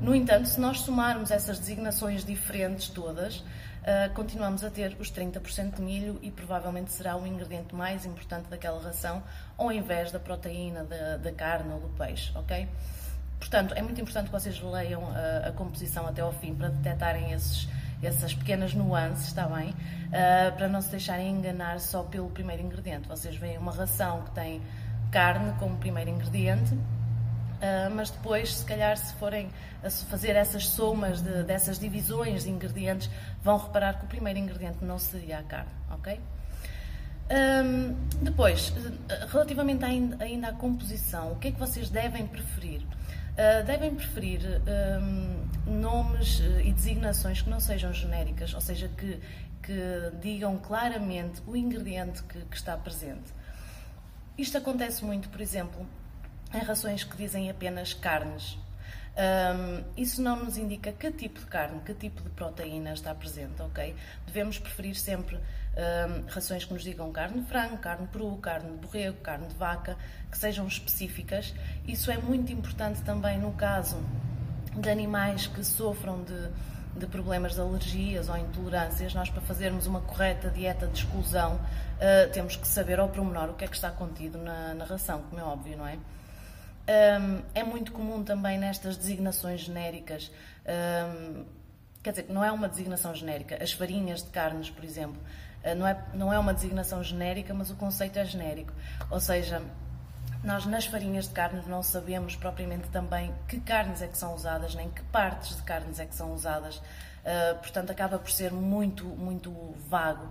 No 0.01 0.13
entanto, 0.13 0.47
se 0.47 0.59
nós 0.59 0.81
somarmos 0.81 1.31
essas 1.31 1.57
designações 1.57 2.23
diferentes 2.25 2.89
todas, 2.89 3.43
uh, 3.85 4.13
continuamos 4.13 4.63
a 4.63 4.69
ter 4.69 4.97
os 4.99 5.11
30% 5.11 5.75
de 5.75 5.81
milho 5.81 6.19
e 6.21 6.31
provavelmente 6.31 6.91
será 6.91 7.15
o 7.15 7.25
ingrediente 7.25 7.73
mais 7.73 8.05
importante 8.05 8.49
daquela 8.49 8.81
ração, 8.81 9.23
ao 9.57 9.71
invés 9.71 10.11
da 10.11 10.19
proteína 10.19 10.83
da, 10.83 11.17
da 11.17 11.31
carne 11.31 11.71
ou 11.73 11.79
do 11.79 11.89
peixe, 11.89 12.31
ok? 12.35 12.67
Portanto, 13.39 13.73
é 13.75 13.81
muito 13.81 13.99
importante 14.01 14.27
que 14.27 14.31
vocês 14.31 14.59
leiam 14.61 15.03
a, 15.09 15.49
a 15.49 15.51
composição 15.51 16.07
até 16.07 16.21
ao 16.21 16.33
fim 16.33 16.55
para 16.55 16.69
detectarem 16.69 17.31
esses, 17.31 17.67
essas 18.01 18.33
pequenas 18.33 18.73
nuances, 18.73 19.27
está 19.27 19.47
bem? 19.47 19.69
Uh, 19.69 20.55
para 20.55 20.67
não 20.67 20.81
se 20.81 20.89
deixarem 20.89 21.29
enganar 21.29 21.79
só 21.79 22.03
pelo 22.03 22.29
primeiro 22.29 22.63
ingrediente. 22.63 23.07
Vocês 23.07 23.35
veem 23.35 23.57
uma 23.57 23.71
ração 23.71 24.23
que 24.23 24.31
tem 24.31 24.61
carne 25.11 25.53
como 25.59 25.77
primeiro 25.77 26.09
ingrediente, 26.09 26.77
uh, 27.55 27.93
mas 27.93 28.09
depois, 28.09 28.55
se 28.55 28.65
calhar, 28.65 28.97
se 28.97 29.13
forem 29.15 29.49
a 29.83 29.89
fazer 29.89 30.35
essas 30.35 30.67
somas 30.67 31.21
de, 31.21 31.43
dessas 31.43 31.77
divisões 31.77 32.43
de 32.43 32.49
ingredientes, 32.49 33.09
vão 33.43 33.57
reparar 33.57 33.99
que 33.99 34.05
o 34.05 34.07
primeiro 34.07 34.39
ingrediente 34.39 34.83
não 34.83 34.97
seria 34.97 35.39
a 35.39 35.43
carne, 35.43 35.71
ok? 35.91 36.19
Um, 37.27 37.95
depois, 38.21 38.71
relativamente 39.31 39.83
ainda, 39.83 40.23
ainda 40.23 40.49
à 40.49 40.53
composição, 40.53 41.31
o 41.31 41.35
que 41.37 41.47
é 41.47 41.51
que 41.51 41.59
vocês 41.59 41.89
devem 41.89 42.27
preferir? 42.27 42.81
Uh, 42.81 43.65
devem 43.65 43.93
preferir 43.95 44.41
um, 45.01 45.79
nomes 45.79 46.39
e 46.63 46.71
designações 46.71 47.41
que 47.41 47.49
não 47.49 47.59
sejam 47.59 47.91
genéricas, 47.91 48.53
ou 48.53 48.61
seja, 48.61 48.87
que, 48.89 49.19
que 49.61 50.11
digam 50.21 50.57
claramente 50.57 51.41
o 51.47 51.55
ingrediente 51.55 52.21
que, 52.23 52.39
que 52.41 52.55
está 52.55 52.77
presente. 52.77 53.33
Isto 54.37 54.57
acontece 54.57 55.03
muito, 55.03 55.27
por 55.29 55.41
exemplo, 55.41 55.85
em 56.53 56.59
rações 56.59 57.03
que 57.03 57.15
dizem 57.17 57.49
apenas 57.49 57.93
carnes. 57.93 58.57
Um, 59.15 59.83
isso 59.95 60.21
não 60.21 60.43
nos 60.43 60.57
indica 60.57 60.91
que 60.91 61.09
tipo 61.09 61.39
de 61.39 61.45
carne, 61.45 61.79
que 61.85 61.93
tipo 61.93 62.21
de 62.21 62.29
proteína 62.31 62.91
está 62.91 63.15
presente, 63.15 63.61
ok? 63.61 63.95
Devemos 64.27 64.59
preferir 64.59 64.95
sempre 64.95 65.37
um, 65.37 66.27
rações 66.27 66.65
que 66.65 66.73
nos 66.73 66.83
digam 66.83 67.11
carne 67.13 67.39
de 67.39 67.47
frango, 67.47 67.77
carne 67.77 68.05
de 68.07 68.11
peru, 68.11 68.35
carne 68.37 68.71
de 68.71 68.77
borrego, 68.77 69.17
carne 69.21 69.47
de 69.47 69.55
vaca, 69.55 69.97
que 70.29 70.37
sejam 70.37 70.67
específicas. 70.67 71.53
Isso 71.87 72.11
é 72.11 72.17
muito 72.17 72.51
importante 72.51 73.01
também 73.03 73.39
no 73.39 73.53
caso 73.53 73.97
de 74.77 74.89
animais 74.89 75.47
que 75.47 75.63
sofram 75.63 76.21
de, 76.23 76.49
de 76.99 77.07
problemas 77.07 77.53
de 77.53 77.61
alergias 77.61 78.27
ou 78.27 78.35
intolerâncias. 78.35 79.13
Nós, 79.13 79.29
para 79.29 79.41
fazermos 79.41 79.87
uma 79.87 80.01
correta 80.01 80.49
dieta 80.49 80.87
de 80.87 80.99
exclusão, 80.99 81.55
uh, 81.55 82.31
temos 82.33 82.57
que 82.57 82.67
saber 82.67 82.99
ao 82.99 83.07
pormenor 83.07 83.49
o 83.51 83.53
que 83.53 83.63
é 83.63 83.67
que 83.67 83.75
está 83.75 83.91
contido 83.91 84.37
na, 84.37 84.73
na 84.73 84.83
ração, 84.83 85.21
como 85.29 85.39
é 85.39 85.43
óbvio, 85.43 85.77
não 85.77 85.87
é? 85.87 85.97
Um, 86.87 87.41
é 87.55 87.63
muito 87.63 87.91
comum 87.91 88.23
também 88.23 88.59
nestas 88.59 88.95
designações 88.95 89.61
genéricas, 89.61 90.31
um, 90.67 91.45
quer 92.03 92.11
dizer, 92.11 92.25
não 92.29 92.43
é 92.43 92.51
uma 92.51 92.69
designação 92.69 93.13
genérica, 93.15 93.57
as 93.61 93.73
farinhas 93.73 94.21
de 94.23 94.29
carnes, 94.29 94.69
por 94.69 94.83
exemplo, 94.83 95.19
uh, 95.63 95.75
não, 95.75 95.87
é, 95.87 96.05
não 96.13 96.31
é 96.31 96.37
uma 96.37 96.53
designação 96.53 97.03
genérica, 97.03 97.55
mas 97.55 97.71
o 97.71 97.75
conceito 97.75 98.19
é 98.19 98.25
genérico. 98.25 98.71
Ou 99.09 99.19
seja, 99.19 99.63
nós 100.43 100.67
nas 100.67 100.85
farinhas 100.85 101.27
de 101.27 101.33
carnes 101.33 101.65
não 101.65 101.81
sabemos 101.81 102.35
propriamente 102.35 102.87
também 102.89 103.33
que 103.47 103.59
carnes 103.59 104.03
é 104.03 104.07
que 104.07 104.17
são 104.17 104.35
usadas, 104.35 104.75
nem 104.75 104.91
que 104.91 105.01
partes 105.05 105.55
de 105.55 105.63
carnes 105.63 105.99
é 105.99 106.05
que 106.05 106.13
são 106.13 106.33
usadas, 106.33 106.77
uh, 106.77 107.57
portanto 107.57 107.89
acaba 107.89 108.19
por 108.19 108.29
ser 108.29 108.51
muito, 108.51 109.05
muito 109.05 109.51
vago. 109.89 110.27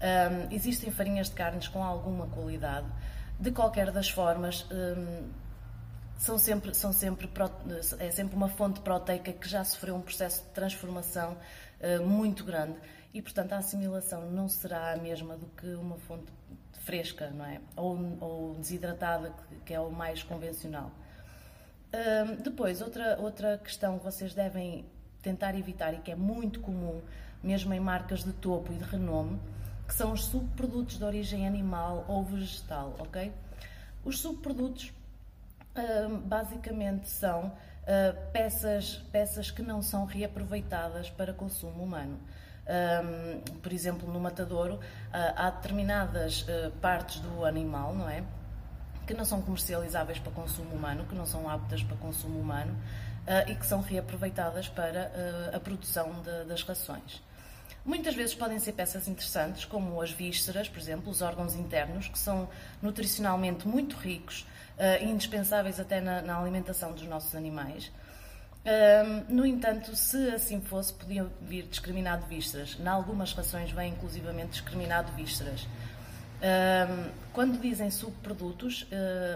Um, 0.00 0.54
existem 0.54 0.90
farinhas 0.90 1.28
de 1.28 1.34
carnes 1.34 1.68
com 1.68 1.84
alguma 1.84 2.28
qualidade. 2.28 2.86
De 3.38 3.50
qualquer 3.50 3.90
das 3.92 4.08
formas, 4.08 4.66
um, 4.70 5.28
são 6.18 6.36
sempre, 6.36 6.74
são 6.74 6.92
sempre, 6.92 7.30
é 8.00 8.10
sempre 8.10 8.36
uma 8.36 8.48
fonte 8.48 8.80
proteica 8.80 9.32
que 9.32 9.48
já 9.48 9.62
sofreu 9.64 9.94
um 9.94 10.02
processo 10.02 10.42
de 10.42 10.48
transformação 10.50 11.36
uh, 11.80 12.04
muito 12.04 12.44
grande 12.44 12.76
e, 13.14 13.22
portanto, 13.22 13.52
a 13.52 13.58
assimilação 13.58 14.28
não 14.30 14.48
será 14.48 14.92
a 14.92 14.96
mesma 14.96 15.36
do 15.36 15.46
que 15.46 15.66
uma 15.74 15.96
fonte 15.96 16.30
fresca, 16.84 17.30
não 17.30 17.44
é? 17.44 17.60
Ou, 17.76 18.16
ou 18.20 18.54
desidratada, 18.56 19.32
que, 19.64 19.72
é 19.72 19.80
o 19.80 19.90
mais 19.90 20.22
convencional. 20.22 20.90
Uh, 21.92 22.42
depois, 22.42 22.82
outra, 22.82 23.16
outra 23.20 23.56
questão 23.56 23.98
que 23.98 24.04
vocês 24.04 24.34
devem 24.34 24.84
tentar 25.22 25.56
evitar 25.56 25.94
e 25.94 25.98
que 25.98 26.10
é 26.10 26.16
muito 26.16 26.60
comum, 26.60 27.00
mesmo 27.42 27.72
em 27.72 27.80
marcas 27.80 28.24
de 28.24 28.32
topo 28.32 28.72
e 28.72 28.76
de 28.76 28.84
renome, 28.84 29.38
que 29.86 29.94
são 29.94 30.12
os 30.12 30.24
subprodutos 30.24 30.98
de 30.98 31.04
origem 31.04 31.46
animal 31.46 32.04
ou 32.08 32.24
vegetal, 32.24 32.94
ok? 32.98 33.32
Os 34.04 34.18
subprodutos 34.20 34.92
basicamente 36.24 37.08
são 37.08 37.46
uh, 37.46 38.30
peças, 38.32 39.02
peças 39.10 39.50
que 39.50 39.62
não 39.62 39.82
são 39.82 40.04
reaproveitadas 40.04 41.10
para 41.10 41.32
consumo 41.32 41.82
humano. 41.82 42.18
Um, 42.68 43.40
por 43.60 43.72
exemplo, 43.72 44.12
no 44.12 44.20
matadouro, 44.20 44.74
uh, 44.74 44.80
há 45.36 45.50
determinadas 45.50 46.42
uh, 46.42 46.70
partes 46.82 47.20
do 47.20 47.44
animal, 47.44 47.94
não 47.94 48.08
é? 48.08 48.22
Que 49.06 49.14
não 49.14 49.24
são 49.24 49.40
comercializáveis 49.40 50.18
para 50.18 50.30
consumo 50.32 50.74
humano, 50.74 51.06
que 51.06 51.14
não 51.14 51.24
são 51.24 51.48
aptas 51.48 51.82
para 51.82 51.96
consumo 51.96 52.38
humano 52.38 52.76
e 53.46 53.54
que 53.54 53.66
são 53.66 53.82
reaproveitadas 53.82 54.68
para 54.70 55.12
a 55.54 55.60
produção 55.60 56.22
de, 56.22 56.44
das 56.46 56.62
rações. 56.62 57.22
Muitas 57.84 58.14
vezes 58.14 58.34
podem 58.34 58.58
ser 58.58 58.72
peças 58.72 59.06
interessantes, 59.06 59.66
como 59.66 60.00
as 60.00 60.10
vísceras, 60.10 60.68
por 60.68 60.78
exemplo, 60.78 61.10
os 61.10 61.20
órgãos 61.20 61.54
internos, 61.54 62.08
que 62.08 62.18
são 62.18 62.48
nutricionalmente 62.82 63.68
muito 63.68 63.96
ricos 63.96 64.46
uh, 64.78 65.04
indispensáveis 65.04 65.78
até 65.78 66.00
na, 66.00 66.22
na, 66.22 66.38
alimentação 66.38 66.92
dos 66.92 67.04
nossos 67.04 67.34
animais. 67.34 67.90
No 69.30 69.46
entanto, 69.46 69.96
se 69.96 70.28
assim 70.28 70.60
fosse, 70.60 70.92
podiam 70.92 71.30
vir 71.40 71.66
discriminado 71.68 72.26
vísceras. 72.26 72.76
Em 72.78 72.86
algumas 72.86 73.32
rações 73.32 73.70
vem 73.70 73.92
inclusivamente 73.92 74.50
discriminado 74.50 75.10
vísceras. 75.12 75.66
Quando 77.32 77.58
dizem 77.58 77.90
subprodutos, 77.90 78.86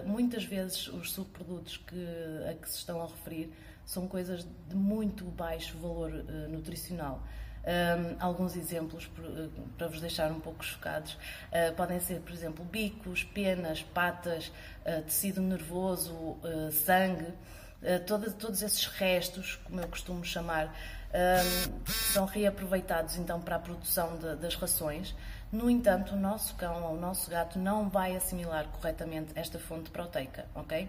muitas 0.05 0.45
vezes 0.45 0.87
os 0.89 1.13
subprodutos 1.13 1.79
que, 1.79 2.07
a 2.51 2.53
que 2.53 2.69
se 2.69 2.77
estão 2.77 3.01
a 3.01 3.07
referir 3.07 3.51
são 3.87 4.07
coisas 4.07 4.47
de 4.69 4.77
muito 4.77 5.25
baixo 5.25 5.79
valor 5.79 6.11
nutricional. 6.51 7.23
Um, 7.65 8.17
alguns 8.19 8.57
exemplos 8.57 9.09
eh, 9.19 9.49
para 9.79 9.87
vos 9.87 10.01
deixar 10.01 10.33
um 10.33 10.41
pouco 10.41 10.65
chocados 10.65 11.13
uh, 11.13 11.73
podem 11.77 12.01
ser, 12.01 12.21
por 12.21 12.33
exemplo, 12.33 12.65
bicos, 12.65 13.23
penas, 13.23 13.83
patas, 13.83 14.49
uh, 14.85 15.01
tecido 15.03 15.41
nervoso, 15.41 16.13
uh, 16.13 16.73
sangue, 16.73 17.33
todo, 18.07 18.33
todos 18.33 18.63
esses 18.63 18.87
restos, 18.87 19.57
como 19.65 19.81
eu 19.81 19.89
costumo 19.89 20.25
chamar, 20.25 20.73
são 21.85 22.27
reaproveitados 22.27 23.17
então 23.17 23.41
para 23.41 23.57
a 23.57 23.59
produção 23.59 24.17
de, 24.19 24.37
das 24.37 24.55
rações. 24.55 25.17
No 25.51 25.69
entanto, 25.69 26.15
o 26.15 26.17
nosso 26.17 26.55
cão 26.55 26.85
ou 26.85 26.95
o 26.97 27.01
nosso 27.01 27.29
gato 27.29 27.59
não 27.59 27.89
vai 27.89 28.15
assimilar 28.15 28.69
corretamente 28.69 29.33
esta 29.35 29.59
fonte 29.59 29.91
proteica, 29.91 30.47
ok? 30.55 30.89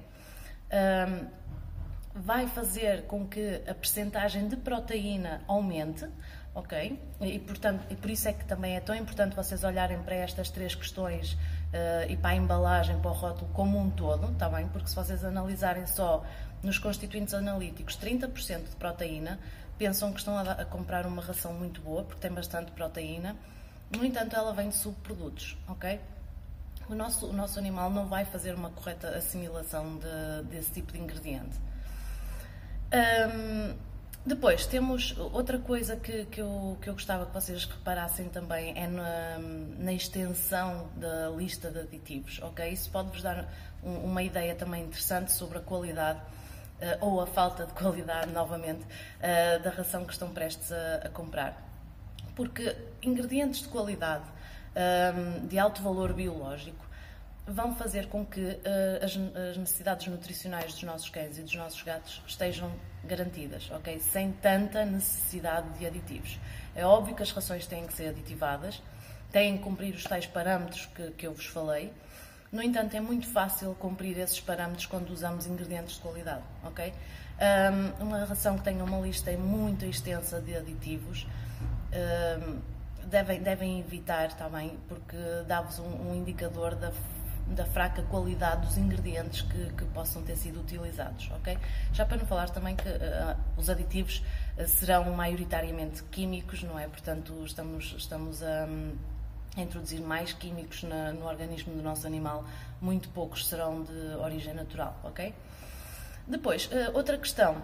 Vai 2.13 2.45
fazer 2.45 3.07
com 3.07 3.27
que 3.27 3.63
a 3.67 3.73
percentagem 3.73 4.47
de 4.47 4.55
proteína 4.55 5.41
aumente, 5.47 6.07
ok? 6.55 6.99
E, 7.21 7.39
portanto, 7.39 7.85
e 7.89 7.95
por 7.95 8.09
isso 8.09 8.27
é 8.27 8.33
que 8.33 8.45
também 8.45 8.75
é 8.75 8.79
tão 8.79 8.95
importante 8.95 9.35
vocês 9.35 9.63
olharem 9.63 10.01
para 10.03 10.15
estas 10.15 10.49
três 10.49 10.75
questões 10.75 11.33
uh, 11.33 12.09
e 12.09 12.15
para 12.15 12.31
a 12.31 12.35
embalagem, 12.35 12.99
para 12.99 13.09
o 13.09 13.13
rótulo 13.13 13.49
como 13.53 13.79
um 13.79 13.89
todo, 13.89 14.31
está 14.31 14.49
bem? 14.49 14.67
Porque 14.67 14.87
se 14.87 14.95
vocês 14.95 15.23
analisarem 15.23 15.87
só 15.87 16.23
nos 16.61 16.77
constituintes 16.77 17.33
analíticos 17.33 17.97
30% 17.97 18.69
de 18.69 18.75
proteína, 18.75 19.39
pensam 19.77 20.11
que 20.11 20.19
estão 20.19 20.37
a, 20.37 20.43
a, 20.43 20.65
comprar 20.65 21.05
uma 21.05 21.21
ração 21.21 21.53
muito 21.53 21.81
boa, 21.81 22.03
porque 22.03 22.21
tem 22.21 22.31
bastante 22.31 22.71
proteína. 22.71 23.35
No 23.91 24.05
entanto, 24.05 24.35
ela 24.35 24.53
vem 24.53 24.69
de 24.69 24.75
subprodutos, 24.75 25.57
ok? 25.67 25.99
O 26.87 26.95
nosso, 26.95 27.27
o 27.27 27.33
nosso 27.33 27.57
animal 27.57 27.89
não 27.89 28.07
vai 28.07 28.25
fazer 28.25 28.53
uma 28.53 28.69
correta 28.69 29.09
assimilação 29.09 29.97
de, 29.97 30.47
desse 30.49 30.71
tipo 30.71 30.91
de 30.91 30.99
ingrediente. 30.99 31.57
Um, 32.93 33.75
depois 34.25 34.65
temos 34.65 35.13
outra 35.17 35.59
coisa 35.59 35.97
que, 35.97 36.23
que, 36.25 36.39
eu, 36.39 36.77
que 36.81 36.89
eu 36.89 36.93
gostava 36.93 37.25
que 37.25 37.33
vocês 37.33 37.65
reparassem 37.65 38.29
também 38.29 38.73
é 38.77 38.87
na, 38.87 39.37
na 39.77 39.91
extensão 39.91 40.87
da 40.95 41.29
lista 41.29 41.69
de 41.69 41.79
aditivos, 41.79 42.39
ok? 42.41 42.69
Isso 42.69 42.89
pode-vos 42.89 43.21
dar 43.21 43.45
um, 43.83 43.95
uma 44.05 44.23
ideia 44.23 44.55
também 44.55 44.85
interessante 44.85 45.33
sobre 45.33 45.57
a 45.57 45.61
qualidade 45.61 46.19
uh, 46.19 47.05
ou 47.05 47.19
a 47.19 47.27
falta 47.27 47.65
de 47.65 47.73
qualidade, 47.73 48.31
novamente, 48.33 48.83
uh, 48.83 49.61
da 49.61 49.69
ração 49.71 50.05
que 50.05 50.13
estão 50.13 50.29
prestes 50.29 50.71
a, 50.71 51.01
a 51.03 51.09
comprar. 51.09 51.61
Porque 52.33 52.77
ingredientes 53.01 53.61
de 53.61 53.67
qualidade, 53.67 54.23
um, 54.73 55.47
de 55.47 55.59
alto 55.59 55.81
valor 55.83 56.13
biológico, 56.13 56.92
vão 57.45 57.75
fazer 57.75 58.07
com 58.07 58.25
que 58.25 58.41
uh, 58.41 59.03
as, 59.03 59.17
as, 59.49 59.57
necessidades 59.57 60.07
nutricionais 60.07 60.73
dos 60.73 60.83
nossos 60.83 61.09
cães 61.09 61.37
e 61.37 61.41
dos 61.41 61.55
nossos 61.55 61.81
gatos 61.81 62.21
estejam 62.25 62.71
garantidas, 63.03 63.69
ok? 63.71 63.99
Sem 63.99 64.31
tanta 64.31 64.85
necessidade 64.85 65.67
de 65.77 65.85
aditivos. 65.85 66.39
É 66.73 66.85
óbvio 66.85 67.15
que 67.15 67.21
as 67.21 67.31
rações 67.31 67.67
têm 67.67 67.85
que 67.85 67.93
ser 67.93 68.09
aditivadas, 68.09 68.81
têm 69.31 69.57
que 69.57 69.63
cumprir 69.63 69.93
os 69.93 70.03
tais 70.03 70.25
parâmetros 70.25 70.85
que, 70.87 71.11
que 71.11 71.27
eu 71.27 71.33
vos 71.33 71.45
falei. 71.45 71.91
No 72.51 72.61
entanto, 72.61 72.95
é 72.95 73.01
muito 73.01 73.27
fácil 73.27 73.75
cumprir 73.75 74.17
esses 74.19 74.39
parâmetros 74.39 74.85
quando 74.85 75.09
usamos 75.09 75.45
ingredientes 75.45 75.95
de 75.95 76.01
qualidade, 76.01 76.43
ok? 76.63 76.93
Um, 77.99 78.03
uma 78.03 78.25
ração 78.25 78.57
que 78.57 78.63
tenha 78.63 78.83
uma 78.83 78.99
lista 78.99 79.31
muito 79.31 79.83
extensa 79.85 80.39
de 80.39 80.55
aditivos. 80.55 81.27
Um, 81.91 82.59
devem, 83.07 83.41
devem 83.41 83.79
evitar 83.79 84.33
também, 84.33 84.77
porque 84.87 85.17
dá-vos 85.47 85.79
um, 85.79 86.11
um 86.11 86.15
indicador 86.15 86.75
da 86.75 86.91
da 87.47 87.65
fraca 87.65 88.01
qualidade 88.03 88.65
dos 88.65 88.77
ingredientes 88.77 89.41
que, 89.41 89.73
que, 89.73 89.85
possam 89.85 90.23
ter 90.23 90.35
sido 90.37 90.61
utilizados, 90.61 91.29
ok? 91.31 91.57
Já 91.91 92.05
para 92.05 92.17
não 92.17 92.25
falar 92.25 92.49
também 92.49 92.75
que 92.75 92.87
uh, 92.87 93.35
os 93.57 93.69
aditivos 93.69 94.23
uh, 94.57 94.67
serão 94.67 95.11
maioritariamente 95.13 96.03
químicos, 96.03 96.63
não 96.63 96.79
é? 96.79 96.87
Portanto, 96.87 97.33
estamos, 97.45 97.95
estamos 97.97 98.41
a, 98.41 98.65
um, 98.65 98.95
a 99.57 99.61
introduzir 99.61 100.01
mais 100.01 100.33
químicos 100.33 100.83
na, 100.83 101.11
no 101.11 101.25
organismo 101.25 101.75
do 101.75 101.81
nosso 101.81 102.07
animal, 102.07 102.45
muito 102.81 103.09
poucos 103.09 103.47
serão 103.47 103.83
de 103.83 104.15
origem 104.15 104.53
natural, 104.53 104.97
ok? 105.03 105.33
Depois, 106.27 106.67
uh, 106.67 106.95
outra 106.95 107.17
questão. 107.17 107.61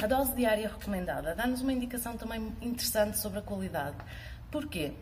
A 0.00 0.06
dose 0.06 0.34
diária 0.34 0.66
recomendada 0.66 1.34
dá-nos 1.34 1.60
uma 1.60 1.74
indicação 1.74 2.16
também 2.16 2.54
interessante 2.62 3.18
sobre 3.18 3.40
a 3.40 3.42
qualidade. 3.42 3.96
Porquê? 4.50 4.94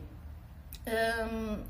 Um, 0.87 1.63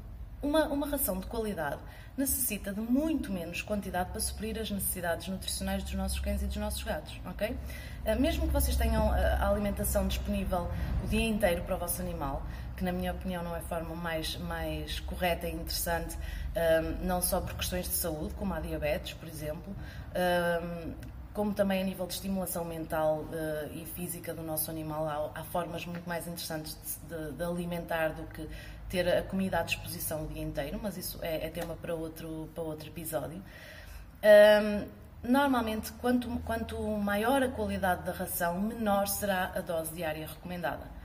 uma, 0.43 0.65
uma 0.67 0.87
ração 0.87 1.19
de 1.19 1.27
qualidade 1.27 1.81
necessita 2.19 2.73
de 2.73 2.81
muito 2.81 3.33
menos 3.33 3.63
quantidade 3.63 4.11
para 4.11 4.21
suprir 4.21 4.59
as 4.59 4.71
necessidades 4.71 5.29
nutricionais 5.29 5.85
dos 5.85 5.95
nossos 5.95 6.19
cães 6.19 6.43
e 6.43 6.47
dos 6.47 6.57
nossos 6.57 6.83
gatos, 6.83 7.21
ok? 7.25 7.57
Eh, 8.05 8.15
mesmo 8.17 8.47
que 8.49 8.53
vocês 8.53 8.77
tenham 8.77 9.15
eh, 9.15 9.39
a 9.41 9.49
alimentação 9.49 10.07
disponível 10.09 10.69
o 11.05 11.07
dia 11.07 11.29
inteiro 11.29 11.63
para 11.63 11.77
o 11.77 11.79
vosso 11.79 12.03
animal, 12.03 12.43
que 12.77 12.83
na 12.85 12.91
minha 12.91 13.13
opinião 13.13 13.43
não 13.45 13.55
é 13.55 13.61
a 13.61 13.63
forma 13.63 13.95
mais, 13.95 14.37
mais 14.37 14.99
correta 15.01 15.47
e 15.47 15.55
interessante, 15.55 16.19
eh, 16.57 16.81
não 17.03 17.23
só 17.23 17.41
por 17.41 17.55
questões 17.55 17.87
de 17.89 17.95
saúde, 17.95 18.35
como 18.35 18.53
a 18.53 18.61
diabetes, 18.61 19.15
por 19.15 19.29
exemplo, 19.29 19.75
como 21.33 21.55
também 21.55 21.81
a 21.83 21.85
nível 21.85 22.05
de 22.09 22.15
estimulação 22.15 22.65
mental 22.65 23.25
e 23.73 23.87
física 23.95 24.35
do 24.35 24.43
nosso 24.43 24.73
animal, 24.73 25.33
há, 25.33 25.45
formas 25.45 25.87
muito 25.87 26.09
mais 26.09 26.27
interessantes 26.27 26.77
de, 27.09 27.33
de 27.33 27.45
alimentar 27.45 28.09
do 28.09 28.25
que 28.25 28.49
ter 28.89 29.09
a 29.09 29.23
comida 29.23 29.61
à 29.61 29.63
disposição 29.63 30.25
o 30.25 30.29
dia 30.29 30.43
inteiro, 30.43 30.79
mas 30.83 30.97
isso 30.97 31.19
é, 31.23 31.47
é 31.47 31.51
tema 31.51 31.77
para 31.77 31.95
outro, 31.95 32.49
para 32.55 32.65
outro 32.65 32.89
episódio. 32.89 33.43
Um, 34.23 34.89
normalmente, 35.23 35.93
quanto, 35.93 36.29
quanto 36.41 36.81
maior 36.99 37.43
a 37.43 37.49
qualidade 37.49 38.05
da 38.05 38.13
ração, 38.13 38.61
menor 38.61 39.07
será 39.07 39.53
a 39.55 39.61
dose 39.61 39.95
diária 39.95 40.27
recomendada. 40.27 40.99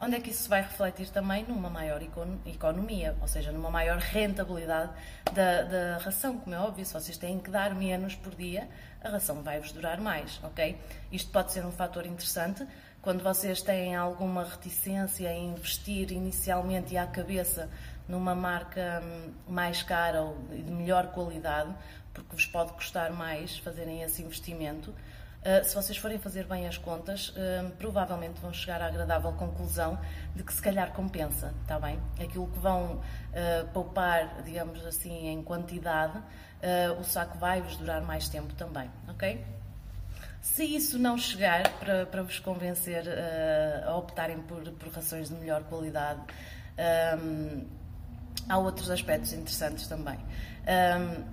Onde 0.00 0.14
é 0.14 0.20
que 0.20 0.30
isso 0.30 0.48
vai 0.48 0.62
refletir 0.62 1.10
também 1.10 1.44
numa 1.44 1.68
maior 1.68 2.00
economia, 2.46 3.16
ou 3.20 3.26
seja, 3.26 3.50
numa 3.50 3.68
maior 3.68 3.98
rentabilidade 3.98 4.92
da, 5.32 5.62
da 5.62 5.98
ração, 5.98 6.38
como 6.38 6.54
é 6.54 6.58
óbvio, 6.58 6.86
se 6.86 6.92
vocês 6.92 7.18
têm 7.18 7.40
que 7.40 7.50
dar 7.50 7.74
menos 7.74 8.14
por 8.14 8.32
dia, 8.36 8.68
a 9.02 9.08
ração 9.08 9.42
vai-vos 9.42 9.72
durar 9.72 10.00
mais, 10.00 10.40
ok? 10.44 10.78
Isto 11.10 11.32
pode 11.32 11.52
ser 11.52 11.66
um 11.66 11.72
fator 11.72 12.06
interessante, 12.06 12.64
quando 13.02 13.22
vocês 13.22 13.62
têm 13.62 13.94
alguma 13.94 14.44
reticência 14.44 15.32
em 15.32 15.50
investir 15.50 16.12
inicialmente 16.12 16.94
e 16.94 16.98
à 16.98 17.06
cabeça 17.06 17.70
numa 18.08 18.34
marca 18.34 19.02
hum, 19.02 19.32
mais 19.48 19.82
cara 19.82 20.22
ou 20.22 20.36
de 20.48 20.70
melhor 20.70 21.08
qualidade, 21.08 21.74
porque 22.12 22.34
vos 22.34 22.46
pode 22.46 22.72
custar 22.72 23.12
mais 23.12 23.58
fazerem 23.58 24.02
esse 24.02 24.22
investimento, 24.22 24.94
Uh, 25.38 25.64
se 25.64 25.74
vocês 25.74 25.96
forem 25.96 26.18
fazer 26.18 26.44
bem 26.46 26.66
as 26.66 26.76
contas, 26.76 27.28
uh, 27.28 27.70
provavelmente 27.78 28.40
vão 28.40 28.52
chegar 28.52 28.82
à 28.82 28.86
agradável 28.86 29.32
conclusão 29.34 29.98
de 30.34 30.42
que 30.42 30.52
se 30.52 30.60
calhar 30.60 30.92
compensa, 30.92 31.54
está 31.62 31.78
bem? 31.78 31.98
Aquilo 32.20 32.48
que 32.48 32.58
vão 32.58 32.94
uh, 32.94 33.68
poupar, 33.72 34.42
digamos 34.42 34.84
assim, 34.84 35.28
em 35.28 35.42
quantidade, 35.42 36.20
o 36.98 37.04
saco 37.04 37.38
vai 37.38 37.62
vos 37.62 37.76
durar 37.76 38.02
mais 38.02 38.28
tempo 38.28 38.52
também, 38.54 38.90
ok? 39.08 39.44
Se 40.40 40.64
isso 40.64 40.98
não 40.98 41.18
chegar 41.18 41.70
para, 41.78 42.06
para 42.06 42.22
vos 42.22 42.38
convencer 42.38 43.04
uh, 43.04 43.90
a 43.90 43.96
optarem 43.96 44.40
por, 44.42 44.62
por 44.72 44.88
rações 44.92 45.28
de 45.28 45.34
melhor 45.34 45.62
qualidade, 45.64 46.20
um, 47.22 47.66
há 48.48 48.58
outros 48.58 48.90
aspectos 48.90 49.32
interessantes 49.32 49.86
também. 49.86 50.18
Um, 50.18 51.24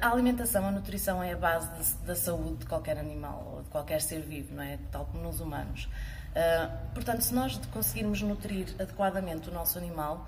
a 0.00 0.10
alimentação, 0.10 0.66
a 0.66 0.70
nutrição 0.70 1.22
é 1.22 1.32
a 1.32 1.36
base 1.36 1.68
de, 1.70 2.06
da 2.06 2.14
saúde 2.14 2.58
de 2.58 2.66
qualquer 2.66 2.98
animal 2.98 3.52
ou 3.54 3.62
de 3.62 3.68
qualquer 3.68 4.00
ser 4.00 4.20
vivo, 4.20 4.54
não 4.54 4.62
é? 4.62 4.78
Tal 4.92 5.04
como 5.06 5.24
nos 5.24 5.40
humanos. 5.40 5.88
Uh, 6.32 6.94
portanto, 6.94 7.22
se 7.22 7.34
nós 7.34 7.60
conseguirmos 7.72 8.22
nutrir 8.22 8.68
adequadamente 8.78 9.50
o 9.50 9.52
nosso 9.52 9.76
animal, 9.78 10.26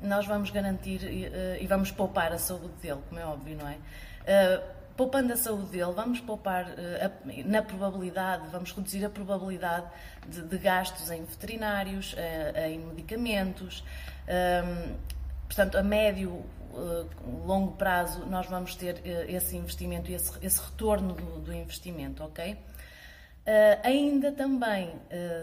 nós 0.00 0.26
vamos 0.26 0.50
garantir 0.50 1.02
uh, 1.02 1.62
e 1.62 1.66
vamos 1.66 1.90
poupar 1.90 2.32
a 2.32 2.38
saúde 2.38 2.72
dele, 2.80 3.00
como 3.08 3.20
é 3.20 3.26
óbvio, 3.26 3.56
não 3.56 3.68
é? 3.68 3.76
Uh, 3.76 4.77
poupando 4.98 5.32
a 5.32 5.36
saúde 5.36 5.70
dele, 5.70 5.92
vamos 5.92 6.18
poupar 6.18 6.66
uh, 6.70 7.48
na 7.48 7.62
probabilidade, 7.62 8.48
vamos 8.50 8.72
reduzir 8.72 9.04
a 9.04 9.08
probabilidade 9.08 9.86
de, 10.26 10.42
de 10.42 10.58
gastos 10.58 11.08
em 11.12 11.24
veterinários, 11.24 12.14
uh, 12.14 12.58
em 12.66 12.80
medicamentos. 12.80 13.84
Portanto, 15.46 15.78
a 15.78 15.82
médio, 15.84 16.30
uh, 16.32 17.46
longo 17.46 17.72
prazo, 17.76 18.26
nós 18.26 18.48
vamos 18.48 18.74
ter 18.74 19.00
esse 19.28 19.56
investimento 19.56 20.10
esse, 20.10 20.32
esse 20.44 20.60
retorno 20.60 21.14
do, 21.14 21.40
do, 21.42 21.54
investimento, 21.54 22.24
ok? 22.24 22.58
Ainda 23.82 24.32
também 24.32 24.94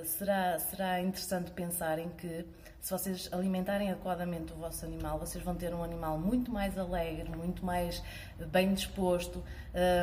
será, 0.04 0.60
será 0.60 1.02
interessante 1.02 1.52
pensarem 1.52 2.10
que 2.10 2.46
se 2.86 2.91
vocês 2.91 3.30
alimentarem 3.32 3.89
adequadamente 3.89 4.54
o 4.54 4.58
vosso 4.58 4.86
animal, 4.86 5.18
vocês 5.18 5.44
vão 5.44 5.56
ter 5.56 5.74
um 5.74 5.84
animal 5.84 6.20
muito 6.20 6.52
mais 6.52 6.78
alegre, 6.78 7.28
muito 7.36 7.65
mais 7.65 8.04
bem 8.52 8.76
disposto. 8.76 9.44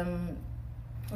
Um, 0.05 0.35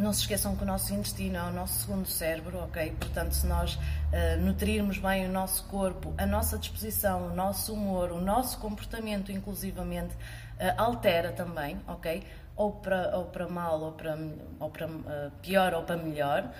não 0.00 0.12
se 0.12 0.20
esqueçam 0.20 0.54
que 0.54 0.62
o 0.62 0.64
nosso 0.64 0.94
intestino 0.94 1.38
é 1.38 1.42
o 1.42 1.52
nosso 1.52 1.80
segundo 1.80 2.06
cérebro, 2.06 2.58
ok? 2.58 2.94
Portanto, 3.00 3.32
se 3.32 3.48
nós 3.48 3.74
uh, 3.74 4.40
nutrirmos 4.40 4.98
bem 4.98 5.26
o 5.26 5.32
nosso 5.32 5.64
corpo, 5.64 6.14
a 6.16 6.24
nossa 6.24 6.56
disposição, 6.56 7.32
o 7.32 7.34
nosso 7.34 7.72
humor, 7.72 8.12
o 8.12 8.20
nosso 8.20 8.58
comportamento, 8.58 9.32
inclusivamente, 9.32 10.14
uh, 10.14 10.74
altera 10.76 11.32
também, 11.32 11.80
ok? 11.88 12.22
Ou 12.56 12.72
para, 12.72 13.16
ou 13.16 13.26
para 13.26 13.46
mal, 13.48 13.80
ou 13.80 13.92
para, 13.92 14.18
ou 14.58 14.70
para 14.70 14.86
uh, 14.86 15.30
pior, 15.42 15.74
ou 15.74 15.82
para 15.82 15.96
melhor 15.96 16.50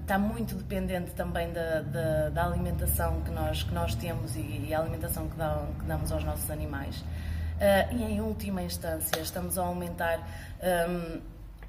está 0.00 0.18
muito 0.18 0.54
dependente 0.54 1.12
também 1.12 1.50
da, 1.52 1.80
da, 1.80 2.28
da, 2.28 2.44
alimentação 2.44 3.22
que 3.22 3.30
nós, 3.30 3.62
que 3.62 3.72
nós 3.72 3.94
temos 3.94 4.36
e, 4.36 4.66
e 4.68 4.74
a 4.74 4.80
alimentação 4.80 5.28
que, 5.28 5.34
que, 5.34 5.84
damos 5.86 6.12
aos 6.12 6.22
nossos 6.22 6.50
animais. 6.50 7.00
Uh, 7.00 7.96
e 7.96 8.04
em 8.04 8.20
última 8.20 8.62
instância, 8.62 9.18
estamos 9.20 9.58
a 9.58 9.62
aumentar 9.62 10.20
um, 10.90 11.20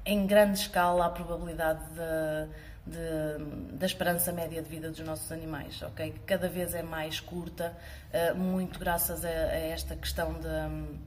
em 0.04 0.26
grande 0.26 0.58
escala 0.58 1.06
a 1.06 1.08
probabilidade 1.08 1.80
de, 1.94 2.92
de, 2.92 3.76
da 3.76 3.86
esperança 3.86 4.30
média 4.30 4.60
de 4.60 4.68
vida 4.68 4.90
dos 4.90 5.00
nossos 5.00 5.32
animais, 5.32 5.80
ok? 5.82 6.12
Que 6.12 6.18
cada 6.20 6.48
vez 6.48 6.74
é 6.74 6.82
mais 6.82 7.20
curta, 7.20 7.74
uh, 8.12 8.34
muito 8.34 8.78
graças 8.78 9.24
a, 9.24 9.28
a 9.28 9.58
esta 9.58 9.96
questão 9.96 10.34
de. 10.34 10.46
Um, 10.46 10.98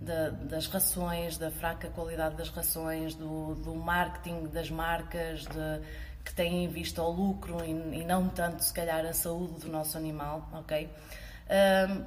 da, 0.00 0.30
das 0.30 0.66
rações, 0.66 1.36
da 1.36 1.50
fraca 1.50 1.88
qualidade 1.88 2.36
das 2.36 2.48
rações, 2.48 3.14
do, 3.14 3.54
do 3.56 3.74
marketing 3.74 4.46
das 4.46 4.70
marcas, 4.70 5.42
de, 5.42 5.80
que 6.24 6.34
têm 6.34 6.64
em 6.64 6.68
vista 6.68 7.02
o 7.02 7.10
lucro 7.10 7.64
e, 7.64 7.70
e, 7.70 8.04
não 8.04 8.28
tanto, 8.28 8.64
se 8.64 8.72
calhar, 8.72 9.04
a 9.04 9.12
saúde 9.12 9.60
do 9.60 9.68
nosso 9.68 9.98
animal, 9.98 10.48
ok? 10.52 10.88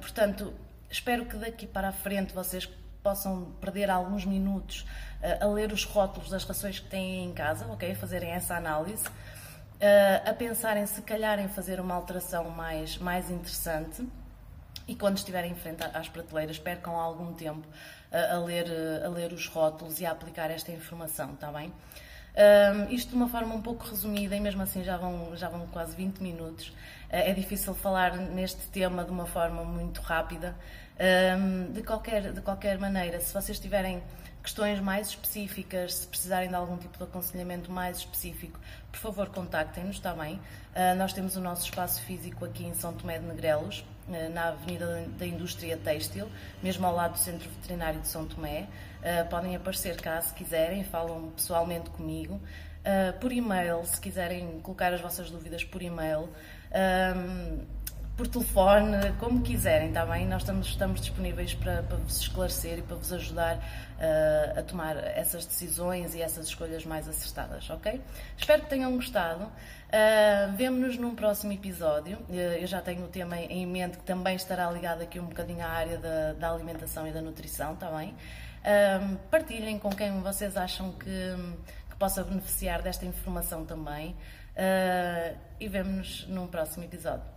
Portanto, 0.00 0.52
espero 0.90 1.26
que 1.26 1.36
daqui 1.36 1.66
para 1.66 1.88
a 1.88 1.92
frente 1.92 2.32
vocês 2.32 2.68
possam 3.04 3.52
perder 3.60 3.90
alguns 3.90 4.24
minutos 4.24 4.86
uh, 5.20 5.44
a 5.44 5.46
ler 5.46 5.70
os 5.70 5.84
rótulos 5.84 6.30
das 6.30 6.42
rações 6.44 6.78
que 6.78 6.88
têm 6.88 7.26
em 7.26 7.34
casa, 7.34 7.66
ok? 7.66 7.92
A 7.92 7.94
fazerem 7.94 8.30
essa 8.30 8.56
análise, 8.56 9.06
uh, 9.06 10.30
a 10.30 10.32
pensarem 10.32 10.86
se 10.86 11.02
calhar 11.02 11.38
em 11.38 11.48
fazer 11.48 11.78
uma 11.78 11.94
alteração 11.94 12.48
mais, 12.48 12.96
mais 12.96 13.30
interessante 13.30 14.08
e 14.86 14.94
quando 14.94 15.16
estiverem 15.16 15.52
em 15.52 15.54
frente 15.54 15.82
às 15.82 16.08
prateleiras, 16.08 16.58
percam 16.58 16.94
algum 16.96 17.32
tempo 17.32 17.66
a, 18.12 18.34
a 18.34 18.38
ler, 18.38 18.66
a 19.04 19.08
ler 19.08 19.32
os 19.32 19.46
rótulos 19.46 20.00
e 20.00 20.06
a 20.06 20.12
aplicar 20.12 20.50
esta 20.50 20.70
informação, 20.72 21.34
está 21.34 21.50
bem? 21.50 21.72
Um, 22.36 22.92
isto 22.92 23.10
de 23.10 23.14
uma 23.14 23.28
forma 23.28 23.54
um 23.54 23.62
pouco 23.62 23.86
resumida 23.86 24.34
e 24.34 24.40
mesmo 24.40 24.60
assim 24.60 24.82
já 24.82 24.96
vão, 24.96 25.36
já 25.36 25.48
vão 25.48 25.68
quase 25.68 25.94
20 25.94 26.18
minutos. 26.18 26.68
Uh, 26.68 26.74
é 27.10 27.32
difícil 27.32 27.74
falar 27.74 28.16
neste 28.16 28.66
tema 28.68 29.04
de 29.04 29.12
uma 29.12 29.24
forma 29.24 29.64
muito 29.64 30.00
rápida. 30.00 30.56
Um, 31.38 31.72
de, 31.72 31.82
qualquer, 31.82 32.32
de 32.32 32.40
qualquer 32.40 32.76
maneira, 32.78 33.20
se 33.20 33.32
vocês 33.32 33.58
tiverem 33.60 34.02
questões 34.42 34.80
mais 34.80 35.08
específicas, 35.08 35.94
se 35.94 36.06
precisarem 36.08 36.48
de 36.48 36.54
algum 36.54 36.76
tipo 36.76 36.98
de 36.98 37.04
aconselhamento 37.04 37.70
mais 37.70 37.98
específico, 37.98 38.58
por 38.90 38.98
favor 38.98 39.28
contactem-nos, 39.28 39.96
está 39.96 40.12
bem? 40.12 40.34
Uh, 40.34 40.96
nós 40.96 41.12
temos 41.12 41.36
o 41.36 41.40
nosso 41.40 41.64
espaço 41.64 42.02
físico 42.02 42.44
aqui 42.44 42.64
em 42.64 42.74
São 42.74 42.92
Tomé 42.92 43.20
de 43.20 43.26
Negrelos, 43.26 43.84
na 44.08 44.48
Avenida 44.48 45.06
da 45.18 45.26
Indústria 45.26 45.76
Têxtil, 45.76 46.28
mesmo 46.62 46.86
ao 46.86 46.94
lado 46.94 47.12
do 47.12 47.18
Centro 47.18 47.48
Veterinário 47.48 48.00
de 48.00 48.08
São 48.08 48.26
Tomé. 48.26 48.66
Uh, 49.00 49.28
podem 49.28 49.56
aparecer 49.56 50.00
cá 50.00 50.20
se 50.20 50.32
quiserem, 50.34 50.84
falam 50.84 51.30
pessoalmente 51.30 51.90
comigo. 51.90 52.40
por 53.20 53.32
e-mail, 53.32 53.84
se 53.84 53.98
quiserem 53.98 54.60
colocar 54.60 54.92
as 54.92 55.00
vossas 55.00 55.30
dúvidas 55.30 55.64
por 55.64 55.80
e-mail 55.80 56.28
por 58.16 58.28
telefone, 58.28 59.12
como 59.18 59.42
quiserem, 59.42 59.88
está 59.88 60.06
bem? 60.06 60.26
Nós 60.26 60.42
estamos, 60.42 60.68
estamos 60.68 61.00
disponíveis 61.00 61.52
para, 61.54 61.82
para 61.82 61.96
vos 61.96 62.20
esclarecer 62.20 62.78
e 62.78 62.82
para 62.82 62.96
vos 62.96 63.12
ajudar 63.12 63.56
uh, 63.56 64.58
a 64.58 64.62
tomar 64.62 64.96
essas 64.96 65.44
decisões 65.44 66.14
e 66.14 66.22
essas 66.22 66.46
escolhas 66.46 66.86
mais 66.86 67.08
acertadas, 67.08 67.68
ok? 67.70 68.00
Espero 68.36 68.62
que 68.62 68.70
tenham 68.70 68.94
gostado. 68.94 69.44
Uh, 69.44 70.56
Vemo-nos 70.56 70.96
num 70.96 71.14
próximo 71.14 71.52
episódio. 71.52 72.18
Uh, 72.28 72.34
eu 72.34 72.66
já 72.68 72.80
tenho 72.80 73.04
o 73.04 73.08
tema 73.08 73.36
em 73.36 73.66
mente 73.66 73.98
que 73.98 74.04
também 74.04 74.36
estará 74.36 74.70
ligado 74.70 75.02
aqui 75.02 75.18
um 75.18 75.26
bocadinho 75.26 75.64
à 75.64 75.68
área 75.68 75.98
da, 75.98 76.34
da 76.34 76.50
alimentação 76.52 77.08
e 77.08 77.10
da 77.10 77.20
nutrição, 77.20 77.74
está 77.74 77.90
bem? 77.90 78.10
Uh, 78.10 79.16
partilhem 79.28 79.76
com 79.76 79.90
quem 79.90 80.20
vocês 80.20 80.56
acham 80.56 80.92
que, 80.92 81.08
que 81.90 81.96
possa 81.96 82.22
beneficiar 82.22 82.80
desta 82.80 83.04
informação 83.04 83.64
também. 83.64 84.14
e 85.58 85.68
vemo-nos 85.68 86.28
num 86.28 86.46
próximo 86.46 86.84
episódio. 86.84 87.33